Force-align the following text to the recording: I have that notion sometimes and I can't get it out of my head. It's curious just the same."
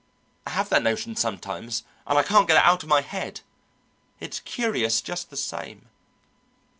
I 0.47 0.49
have 0.49 0.69
that 0.69 0.81
notion 0.81 1.15
sometimes 1.15 1.83
and 2.07 2.17
I 2.17 2.23
can't 2.23 2.47
get 2.47 2.57
it 2.57 2.63
out 2.65 2.81
of 2.81 2.89
my 2.89 3.01
head. 3.01 3.41
It's 4.19 4.39
curious 4.39 4.99
just 4.99 5.29
the 5.29 5.37
same." 5.37 5.89